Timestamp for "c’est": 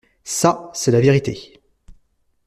0.73-0.89